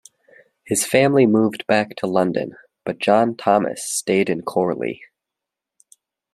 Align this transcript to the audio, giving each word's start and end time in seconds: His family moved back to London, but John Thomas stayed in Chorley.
His 0.63 0.83
family 0.83 1.27
moved 1.27 1.67
back 1.67 1.95
to 1.97 2.07
London, 2.07 2.55
but 2.85 2.97
John 2.97 3.37
Thomas 3.37 3.83
stayed 3.87 4.31
in 4.31 4.41
Chorley. 4.41 5.03